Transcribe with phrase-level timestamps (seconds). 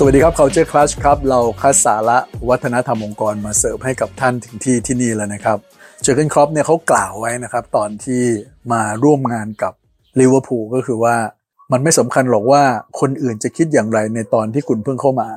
[0.00, 5.58] สวัสดีครับ Culture Clash ครับ เราคัดสาระวัฒนธรรมองค์กรมาเสิร์ฟให้กับท่านถึงที่ที่นี่แล้วนะครับ
[6.02, 8.22] เจอร์เกนครอปเนี่ยเขากล่าวไว้นะครับ ตอนที่
[8.72, 9.72] มาร่วมงานกับ
[10.20, 11.16] ลิเวอร์พูลก็คือว่า
[11.72, 12.62] มันไม่สำคัญหรอกว่า
[13.00, 15.28] คนอื่นจะคิดอย่างไรในตอนที่คุณเพิ่งเข้ามา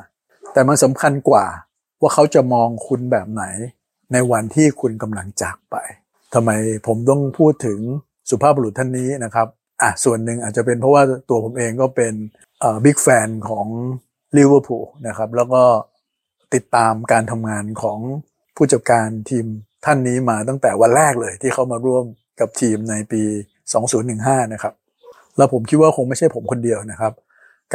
[0.53, 1.45] แต่มันสำคัญกว่า
[2.01, 3.43] ว่าเขาจะมองคุณแบบไหน
[4.13, 5.75] ในวันที่คุณกำลังจากไป
[6.33, 6.49] ทำไม
[6.87, 7.79] ผมต้องพูดถึง
[8.29, 9.47] สุภาพบุรุษท่านนี้นะครับ
[9.81, 12.13] อะส่วนหนึ่งอาจจะเป็นเพราะว่าตัวผมเองก็เป็น
[12.83, 13.67] บิ๊กแฟนของ
[14.37, 15.63] ลิเวอร์พูลนะครับ แล้วก็
[16.53, 17.99] ติดตามการทำงานของ
[18.55, 19.45] ผู้จัดการทีม
[19.85, 22.05] ท่านนี้มาตั้งแต่วันแรกเลยที่เขามาร่วม
[22.39, 23.21] กับทีมในปี
[23.87, 24.73] 2015 นะครับ
[25.37, 27.13] แล้วผมคิดว่าคงไม่ใช่ผมคนเดียวนะครับ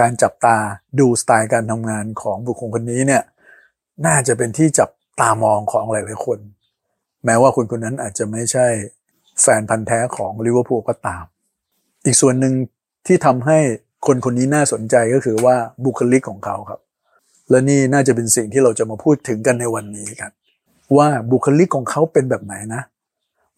[0.00, 0.56] การจับตา
[1.00, 3.23] ดูสไตล์การทำงานของบุคคลคนนี้เนี่ย
[4.06, 6.38] น่าจะเป็นที่จับตามองของหลายๆคน
[7.25, 8.66] แม้ว่าคนคนนั้นอาจจะไม่ใช่
[9.42, 11.25] แฟนพันธ์แท้ของลิเวอร์พูลก็ตาม
[12.05, 12.55] อีกส่วนหนึ่ง
[13.06, 13.59] ที่ทำให้
[14.06, 16.80] คนคนนี้น่าสนใจก็คือว่าบุคลิกของเขาครับ
[17.50, 20.30] และนี่น่าจะเป็นสิ่งที่เราจะมาพูดถึงกันในวันนี้กัน
[20.97, 22.83] ว่าบุคลิกของเขาเป็นแบบไหนนะ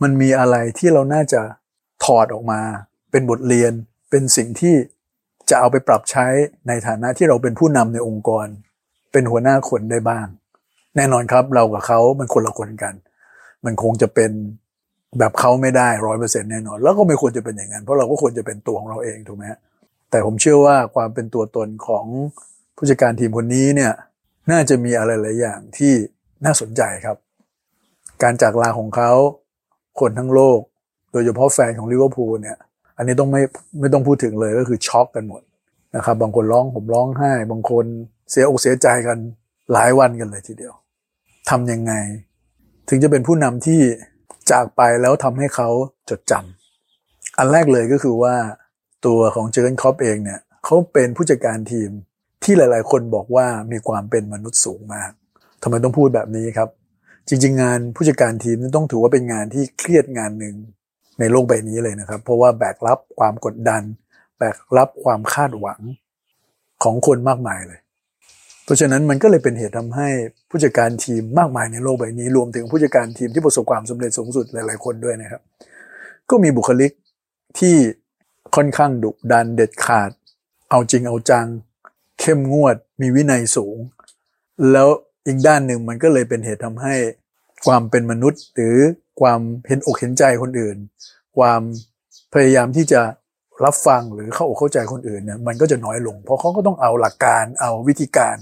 [0.02, 1.40] มันมีอะไรที่เราน่าจะ
[2.04, 2.60] ถอดออกมา
[3.10, 3.72] เป็นบทเรียน
[4.10, 4.74] เป็นสิ่งที่
[5.50, 6.26] จะเอาไปปรับใช้
[6.68, 8.46] ในฐานะที่เราเป็นผู้นำในองค์กร
[9.12, 10.26] เป็นหัวหน้าคนได้บ้าง
[10.96, 12.94] แน่นอนครับเรากับเขามันคนละคนกัน
[13.64, 14.30] มันคงจะเป็น
[15.18, 19.44] แบบเขาไม่ได้ร้อยเปอร์เซ็นต์แน่นอน แล้วก็ไม่ควรจะเป็นอย่างนั้น เพราะเราก็ควรจะเป็นตัวของเราเองถูกไหม
[20.10, 22.06] แต่ผมเชื่อว่าความเป็นตัวตนของ
[22.76, 23.92] ผู้จัดการทีมคนนี้เนี่ย
[24.50, 25.92] น่าจะมีอะไรหลายอย่างที่
[26.44, 27.16] น่าสนใจครับ
[28.22, 29.12] การจากลาของเขา
[30.00, 30.60] คนทั้งโลก
[31.12, 32.58] โดยเฉพาะแฟนของลิเวอร์พูลเนี่ย
[32.96, 33.42] อันนี้ต้องไม่
[33.80, 35.42] ไม่ต้องพูดถึงเลยก็คือช็อกกันหมด
[35.96, 37.84] นะครับ บางคนร้องผมร้องไห้ บางคน
[38.30, 39.18] เสียอกเสียใจกัน
[39.72, 40.74] หลายวันกันเลยทีเดียว
[41.50, 41.92] ทำยังไง
[42.88, 43.80] ถึงจะเป็นผู้นำที่
[44.50, 45.68] จากไปแล้วทำให้เขา
[46.10, 48.34] จดจำอันแรกเลยก็คือว่า
[49.06, 51.90] ตัวของเจอร์นคอปเองเนี่ยเขาเป็นผู้จัดการทีม
[52.44, 55.10] ที่หลาย ๆ คนบอกว่ามีความเป็นมนุษย์สูงมาก
[55.62, 56.68] ทำไมต้องพูดแบบนี้ครับ
[57.28, 60.54] จริง ๆ งานผู้จัดการทีมต้องถือว่าเป็นงานที่เครียดงานหนึ่ง
[61.20, 63.82] ในโลกใบนี้เลยนะครับ เพราะว่าแบกรับความกดดัน
[64.38, 65.80] แบกรับความคาดหวัง
[66.84, 67.80] ของคนมากมายเลย
[68.64, 70.08] เพราะฉะนั้นมันก็เลยเป็นเหตุทำให้
[70.50, 75.42] ผู้จัดการทีมมากมายในโลกใบนี้ รวมถึงผู้จัดการทีมที่ประสบความสำเร็จสูงสุดหลาย ๆ คนด้วยนะครับ
[76.30, 76.92] ก็มีบุคลิก
[77.58, 77.76] ที่
[78.58, 80.10] ค่อนข้างดุดันเด็ดขาด
[80.70, 81.46] เอาจริงเอาจัง
[82.20, 83.76] เข้มงวดมีวินัยสูง
[84.72, 84.88] แล้ว
[85.26, 86.94] อีกด้านหนึ่งมันก็เลยเป็นเหตุทำให้
[87.66, 88.76] ความเป็นมนุษย์ หรือ
[89.20, 90.76] ความเห็นอกเห็นใจคนอื่น
[91.38, 91.60] ความ
[92.32, 93.00] พยายามที่จะ
[93.64, 98.36] รับฟังหรือเข้าอกเข้าใจคนอื่นเนี่ยมันก็จะน้อยลง เพราะเขาก็ต้องเอาหลักการเอาวิธีการ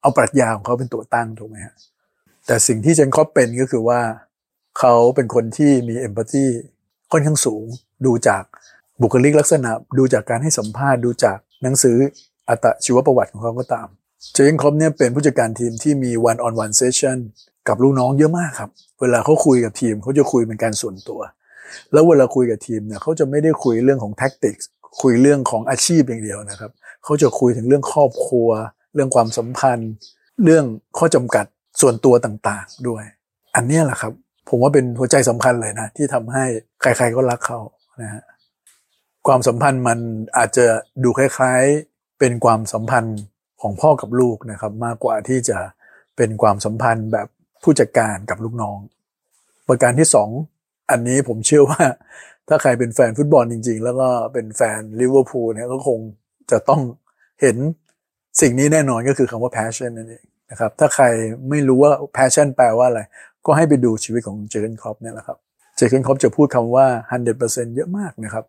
[0.00, 1.74] เอาปรัชญาของเขาเป็นตัวตั้งถูกไหมฮะ
[2.46, 4.00] แต่สิ่งที่เจนคอปเป็นก็คือว่า
[4.78, 6.46] เขาเป็นคนที่มีเอมพัตตี
[7.12, 7.64] ค่อนข้างสูง
[8.06, 8.44] ดูจาก
[9.02, 11.96] บุคลิกลักษณะดูจากการให้สัมภาษณ์ดูจากหนังสือ
[12.48, 13.88] อัตชีวประวัติของเขาก็ตาม
[14.34, 17.18] เจงคอมเนี่ยเป็นผู้จัดการทีมที่มี one on one session
[17.68, 18.70] กับลูกน้องเยอะมากครับ
[19.00, 21.20] เวลาเขาคุยกับทีมเขาจะคุยเป็นการส่วนตัว
[21.92, 24.64] แล้วเวลาคุยกับทีมเนี่ยเขาจะไม่ได้คุยเรื่องของ tactics
[25.02, 26.70] คุยเรื่องของอาชีพอย่างเดียวนะครับ
[27.04, 28.48] เขาจะคุยถึงเรื่องครอบครัว
[28.94, 29.92] เรื่องความสัมพันธ์
[30.44, 30.64] เรื่อง
[30.98, 31.44] ข้อจำกัด
[31.80, 33.04] ส่วนตัวต่างๆด้วย
[33.56, 34.12] อันนี้แหละครับ
[34.48, 36.44] ผมว่าเป็นหัวใจสำคัญเลยนะ ที่ทำให้
[36.80, 37.60] ใครๆก็รักเขา
[38.02, 38.22] นะฮะ
[39.26, 39.98] ความสัมพันธ์มัน
[40.36, 40.66] อาจจะ
[41.04, 43.18] ดูคล้ายๆ เป็นความสัมพันธ์
[43.62, 45.58] ของพ่อกับลูกนะครับ มากกว่าที่จะ
[46.16, 47.28] เป็นความสัมพันธ์แบบ
[47.62, 48.78] ผู้จัดการกับลูกน้อง
[49.68, 50.30] ประการที่สอง
[50.90, 51.82] อันนี้ผมเชื่อว่า
[52.48, 56.00] ถ้าใครเป็นแฟนฟุตบอลจริง ๆ แล้วก็เป็นแฟนลิเวอร์พูลเนี่ยก็คง
[56.50, 56.80] จะต้อง
[57.40, 57.56] เห็น
[58.40, 61.04] สิ่งนี้แน่นอนก็คือคำว่า passion นั่นเองนะครับถ้าใคร
[61.50, 63.00] ไม่รู้ว่า passion แปลว่าอะไร
[63.46, 65.38] ก็ให้ไปดูชีวิตของเจอร์เกนคล็อปป์เนี่ยแหละครับ
[65.76, 66.86] เจอร์เกนคล็อปป์จะพูดคำว่า
[67.30, 68.44] 100%เยอะมากนะครับ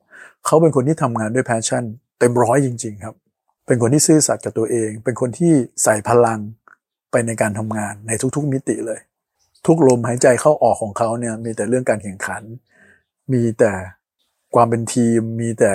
[0.45, 1.83] เขาเป็นคนที่ทำงานด้วย passion
[2.19, 3.15] เต็มร้อยจริง ๆ ครับ
[3.65, 6.39] เป็นคนที่ซื่อสัตย์กับตัวเอง เป็นคนที่ใส่พลัง
[7.11, 8.99] ไปในการทำงานในทุกๆมิติเลย
[9.65, 12.43] ทุกลมหายใจเข้าออกของเขาเนี่ยมีแต่เรื่องการแข่งขัน
[13.33, 13.71] มีแต่
[14.55, 15.73] ความเป็นทีม มีแต่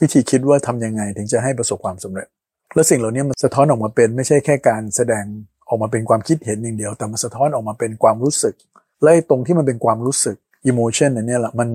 [0.00, 2.28] วิธีคิดว่าทำยังไงถึงจะให้ประสบความสำเร็จ
[2.74, 5.24] และสิ่งเหล่านี้มันสะท้อนออกมาเป็นไม่ใช่แค่การแสดง
[5.68, 8.54] ออกมาเป็นความคิดเห็นอย่างเดียว แต่มันสะท้อนออกมาเป็นความรู้สึก
[9.02, 10.36] และตรงที่มันเป็นความรู้สึก
[10.66, 11.68] emotion อันนี้แหละมัน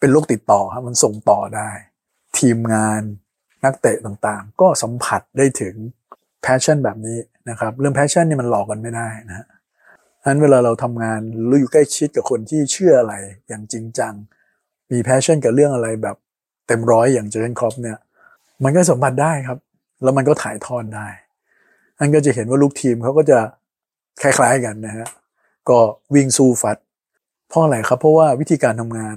[0.00, 1.70] เป็นโรคติดต่อครับมันส่งต่อได้
[2.38, 3.02] ทีมงาน
[3.64, 5.74] นักเตะต่างๆ ก็สัมผัสได้ถึง
[6.42, 7.18] passion แบบนี้
[7.50, 9.46] นะครับ เรื่อง passion นี่มันหลอกกันไม่ได้นะ
[10.26, 13.14] นั้นเวลาเราทำงานหรืออยู่ใกล้ชิดกับคนที่เชื่ออะไร
[13.48, 14.14] อย่างจริงจัง
[14.90, 16.16] มี passion กับเรื่องอะไรแบบ
[16.66, 17.98] เต็มร้อยอย่างเจอร์เกนคล็อปป์เนี่ย
[18.64, 19.58] มันก็สัมผัสได้ครับ
[20.02, 21.08] แล้วมันก็ถ่ายทอดได้
[21.98, 23.38] นั่นก็จะเห็นว่าลูกทีมเขาก็จะ
[24.22, 25.06] คล้ายๆกันนะฮะ
[25.68, 25.78] ก็
[26.14, 26.76] วิ่งสู้ฟัด
[27.48, 29.16] เพราะอะไรครับเพราะว่าวิธีการทำงาน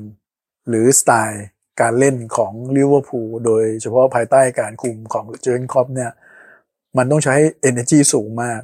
[0.69, 1.45] หรือสไตล์
[1.81, 6.11] การเล่นของลิเวอร์พูลโดยเฉพาะภายใต้การคุมของเจอร์เกนคล็อปป์เนี่ย
[6.97, 7.35] มันต้องใช้
[7.69, 8.61] energy สูงมาก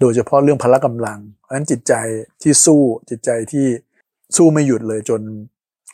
[0.00, 1.94] โดยเฉพาะเรื่องพละกำลัง เพราะฉะนั้นจิตใจ
[2.42, 3.66] ที่สู้จิตใจที่
[4.36, 5.22] สู้ไม่หยุดเลยจน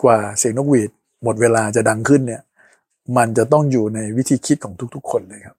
[0.05, 0.91] กว่าเสียงนกหวีด
[1.23, 2.43] หมดเวลาจะดังขึ้นเนี่ย
[3.17, 5.57] มันจะต้องอยู่ในวิธีคิดของทุกๆ คนเลยครับ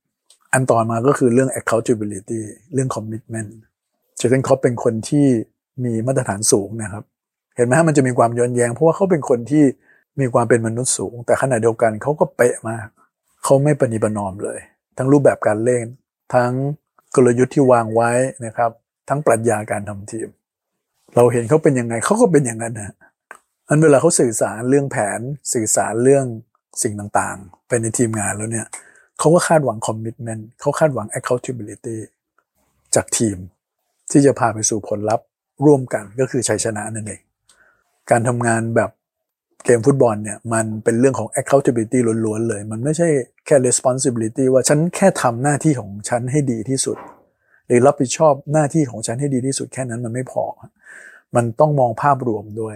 [0.53, 2.41] อันต่อมาก็คือเรื่อง accountability
[2.73, 3.51] เรื่อง commitment
[4.17, 5.25] เจอร์เกนคอปเป็นคนที่
[5.83, 7.03] มีมาตรฐานสูงนะครับ
[7.57, 9.63] เห็นไหมฮะมันจะมีความย้อนแยงเพราะว่าเขาเป็นคนที่
[10.19, 12.87] มีความเป็นมนุษย์สูง แต่ขณะเดียวกันเขาก็เป๊ะมาก
[13.43, 14.59] เขาไม่ปฏิบนอมเลย
[14.97, 15.85] ทั้งรูปแบบการเล่น
[16.33, 16.51] ทั้ง
[17.15, 18.11] กลยุทธ์ที่วางไว้
[18.45, 18.71] นะครับ
[19.09, 20.29] ทั้งปรัชญาการทำทีม
[21.15, 22.93] เราเห็นเขาเป็นยังไงเขาก็เป็นอย่างนั้นนะ
[23.67, 25.19] อันเวลาเขาสื่อสารเรื่องแผน
[25.53, 26.25] สื่อสารเรื่อง
[26.83, 28.67] สิ่งต่างๆ ไปในทีมงานแล้วเนี่ย
[29.19, 31.97] เขาก็คาดหวังคอมมิชเมนต์เขาคาดหวัง accountability
[32.95, 33.37] จากทีม
[34.11, 35.25] ที่จะพาไปสู่ผลลัพธ์
[35.65, 37.21] ร่วมกันก็คือชัยชนะนั่นเอง
[38.11, 38.91] การทำงานแบบ
[39.65, 43.07] เกมฟุตบอลเนี่ยมันเป็นเรื่องของ accountability ล้วนๆเลย มันไม่ใช่
[43.45, 46.97] แค่ responsibility ว่าฉันแค่ทำหน้าที่ของฉันให้ดีที่สุด
[47.67, 50.43] หรือรับผิดชอบหน้าที่ของฉันให้ดีที่สุดแค่นั้นมันไม่พอ
[51.35, 52.75] มันต้องมองภาพรวมด้วย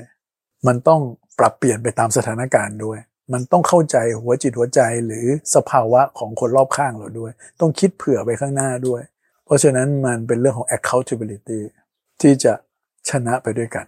[0.67, 1.01] มันต้อง
[1.39, 2.99] ปรับเปลี่ยนไปตามสถานการณ์ด้วย
[3.33, 5.25] มันต้องเข้าใจหัวจิตหัวใจหรือ
[5.55, 9.01] สภาวะของคนรอบข้างเราด้วย ต้องคิดเผื่อไปข้างหน้าด้วย
[9.45, 11.61] เพราะฉะนั้นมันเป็นเรื่องของ accountability
[12.21, 12.53] ที่จะ
[13.09, 13.85] ชนะไปด้วยกัน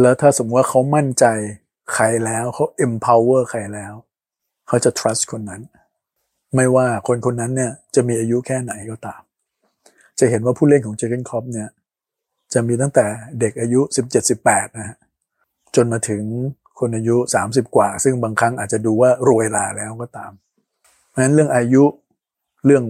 [0.00, 1.24] แล้วถ้าสมมติว่าเขามั่นใจ
[1.94, 3.94] ใครแล้วเขา empower ใครแล้ว
[4.68, 5.62] เขาจะ trust คนนั้น
[6.54, 9.22] ไม่ว่าคนคนนั้นเนี่ยจะมีอายุแค่ไหนก็ตาม
[10.18, 11.68] จะเห็นว่าผู้เล่นของเจอร์เกนคล็อปป์เนี่ย
[12.52, 13.06] จะมีตั้งแต่
[13.40, 13.80] เด็กอายุ
[14.28, 14.98] 17-18 นะฮะ
[15.74, 16.22] จนมาถึง
[16.78, 17.16] คนอายุ
[17.46, 20.32] 30 กว่า ซึ่งบางครั้งอาจจะดูว่าโรยลาแล้วก็ตาม
[21.08, 21.84] เพราะฉะนั้นเรื่องอายุ
[22.64, 22.84] เรื่อง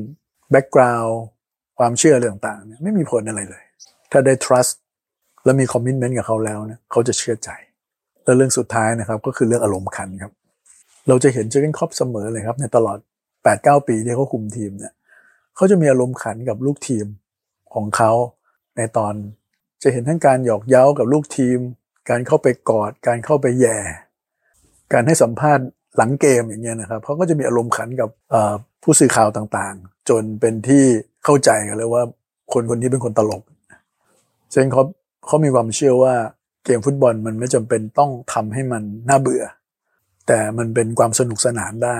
[0.54, 1.14] background
[1.78, 3.64] ความเชื่อเรื่องต่างเนี่ยไม่มีผลอะไรเลย
[4.10, 4.74] ถ้าได้ trust
[5.44, 7.50] และมี commitment กับเขาแล้วเนี่ยเขาจะเชื่อใจ
[8.25, 10.32] แล้วเรื่องสุดท้ายนะครับก็คือเรื่องอารมณ์ขันครับ
[11.08, 12.99] เราจะเห็นเจอร์เกนคล็อปป์เสมอเลยครับ ในตลอด
[13.43, 14.93] 8-9 ปีที่เขาคุมทีมเนี่ย
[15.56, 17.06] เขาจะมีอารมณ์ขันกับลูกทีม
[17.75, 18.12] ของเขา
[18.76, 19.14] ในตอน
[19.82, 21.58] จะเห็นทั้งการหยอกเย้ากับลูกทีม
[22.11, 23.79] การเข้าไปกอด การเข้าไปแย่
[24.93, 25.64] การให้สัมภาษณ์
[25.96, 28.08] หลังเกมอย่างเงี้ยนะครับเขาก็จะมีอารมณ์ขันกับ
[28.82, 30.85] ผู้สื่อข่าวต่างๆ จนเป็นที่
[31.25, 32.02] เข้าใจกันเลยว่า
[32.52, 33.43] คนคนนี้เป็นคนตลก
[34.50, 34.82] เซนเขา
[35.26, 36.14] เขามีความเชื่อว่า
[36.64, 39.44] เกมฟุตบอลมันไม่จำเป็นต้องทำให้มันน่าเบื่อ
[40.26, 41.98] แต่มันเป็นความสนุกสนานได้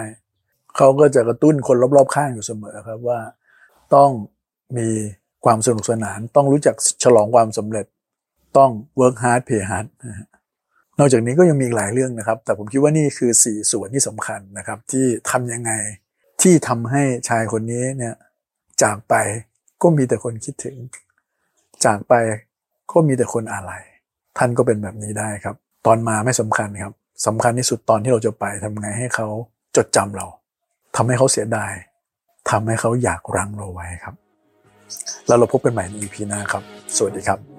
[0.77, 3.21] เขาก็จะกระตุ้นคนรอบๆข้างอยู่เสมอครับว่า
[3.95, 4.11] ต้อง
[4.77, 4.89] มี
[5.45, 7.87] ความสนุกสนาน ต้องรู้จักฉลองความสำเร็จ
[8.57, 9.87] ต้อง work hard play hard
[10.99, 15.73] นอกจากนี้ก็ยังมีอีกหลายเรื่องนะครับ แต่ผมคิดว่านี่คือสี่ส่วนที่สำคัญนะครับ ที่ทำยังไง
[16.43, 18.15] ที่ทำให้ชายคนนี้เนี่ย
[18.83, 19.15] จากไป
[19.83, 20.77] ก็มีแต่คนคิดถึง
[21.85, 22.15] จากไป
[22.95, 23.73] ก็มีแต่คนอะไร
[24.39, 25.57] ท่านก็เป็นแบบนี้ได้ครับ
[25.87, 26.93] ตอนมาไม่สำคัญครับ
[27.27, 29.27] สำคัญที่สุดตอนที่เราจะไปทำไงให้เขา
[29.77, 30.27] จดจำเรา
[30.97, 31.73] ทำให้เขาเสียดาย
[32.51, 34.15] ทำให้เขาอยากรั้งเราไว้ครับ
[35.27, 36.63] แล้วเราพบกันใหม่ใน EP หน้าครับ
[36.97, 37.54] สวัสดีครับ